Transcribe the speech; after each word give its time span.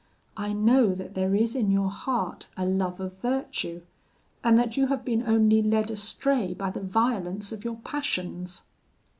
I 0.35 0.51
know 0.51 0.95
that 0.95 1.13
there 1.13 1.35
is 1.35 1.53
in 1.55 1.69
your 1.69 1.91
heart 1.91 2.47
a 2.57 2.65
love 2.65 2.99
of 2.99 3.19
virtue, 3.19 3.83
and 4.43 4.57
that 4.57 4.75
you 4.75 4.87
have 4.87 5.05
been 5.05 5.21
only 5.27 5.61
led 5.61 5.91
astray 5.91 6.55
by 6.55 6.71
the 6.71 6.81
violence 6.81 7.51
of 7.51 7.63
your 7.63 7.75
passions.' 7.83 8.63